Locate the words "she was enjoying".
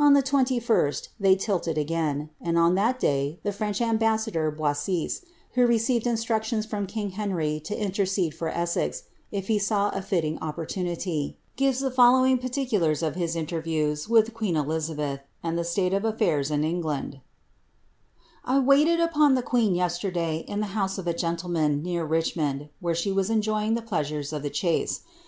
22.96-23.74